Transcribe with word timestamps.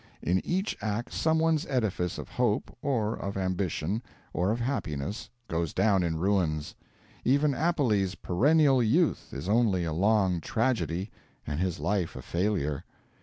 In 0.23 0.43
each 0.43 0.75
act 0.81 1.13
someone's 1.13 1.63
edifice 1.67 2.17
of 2.17 2.27
hope, 2.27 2.75
or 2.81 3.13
of 3.15 3.37
ambition, 3.37 4.01
or 4.33 4.49
of 4.49 4.59
happiness, 4.59 5.29
goes 5.47 5.75
down 5.75 6.01
in 6.01 6.17
ruins. 6.17 6.73
Even 7.23 7.51
Appelles' 7.53 8.15
perennial 8.15 8.81
youth 8.81 9.31
is 9.31 9.47
only 9.47 9.83
a 9.83 9.93
long 9.93 10.41
tragedy, 10.41 11.11
and 11.45 11.59
his 11.59 11.79
life 11.79 12.15
a 12.15 12.23
failure. 12.23 12.83